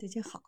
[0.00, 0.44] 大家好，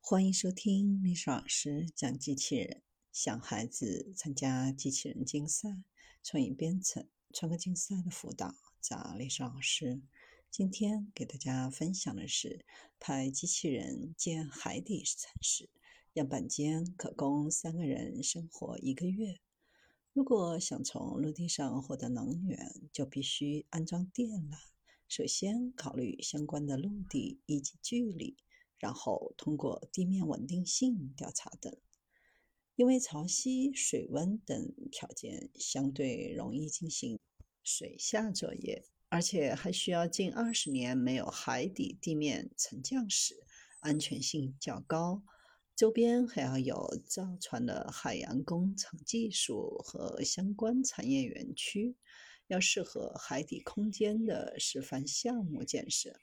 [0.00, 2.80] 欢迎收听历史老师讲机器人。
[3.12, 5.82] 想孩子参加机器人竞赛、
[6.22, 10.00] 创意编程、创客竞赛的辅导，找历史老师。
[10.50, 12.64] 今天给大家分享的是
[12.98, 15.68] 派机器人建海底城市，
[16.14, 19.38] 样板间可供三个人生活一个月。
[20.14, 24.56] 如果想从陆地上获得能源，就必须安装电缆。
[25.06, 28.38] 首先考虑相关的陆地以及距离。
[28.78, 31.74] 然后通过地面稳定性调查等，
[32.76, 37.18] 因为潮汐、水温等条件相对容易进行
[37.62, 43.46] 水下作业，而且还需要近二十年没有海底地面沉降时，
[43.80, 45.22] 安全性较高。
[45.76, 51.96] 周边还要有造船的海洋工程技术和相关产业园区，
[52.46, 56.20] 要适合海底空间的示范项目建设。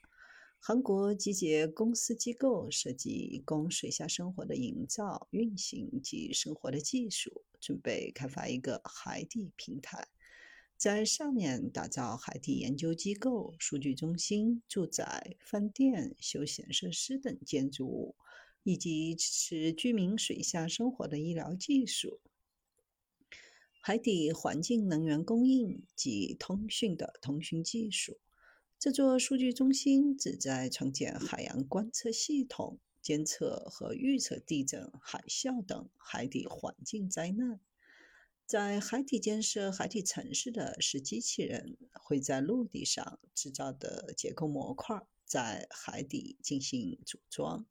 [0.64, 10.06] 韩国集结公司机构，设计供水下生活的营造、运行及生活的技术，准备开发一个海底平台，
[10.76, 18.14] 在上面打造海底研究机构、数据中心、住宅、饭店、休闲设施等建筑物，
[18.62, 22.20] 以及支持居民水下生活的医疗技术、
[23.80, 28.20] 海底环境能源供应及通讯的通讯技术。
[28.82, 37.60] 这座数据中心旨在创建海洋观测系统，监测和预测地震、海啸等海底环境灾难。
[38.44, 47.64] 在海底建设海底城市的是机器人，会在陆地上制造的结构模块，在海底进行组装。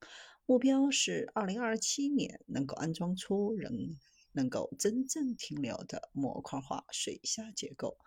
[0.46, 3.98] 目标是二零二七年能够安装出人
[4.34, 7.98] 能够真正停留的模块化水下结构。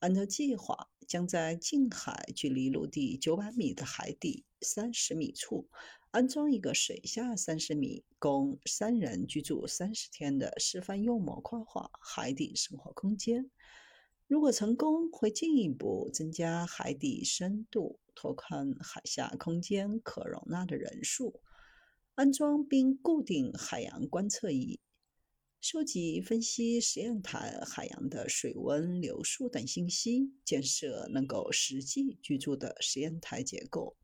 [0.00, 5.68] 按照计划，将在近海距离陆地九百米的海底三十米处
[6.12, 13.50] 安装一个水下三十米、供三人居住三十天的示范用模块化海底生活空间。
[14.28, 21.40] 如果成功，会进一步增加海底深度，拓宽海下空间可容纳的人数，
[22.14, 24.78] 安装并固定海洋观测仪。
[25.60, 33.96] 收集、分析实验台海洋的水温、流速等信息，建设能够实际居住的实验台结构。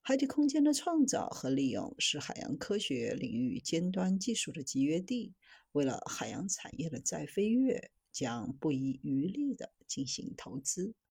[0.00, 5.34] 海底空间的创造和利用是海洋科学领域尖端技术的集约地。
[5.72, 10.94] 为了海洋产业的再飞跃，将不遗余力地进行投资。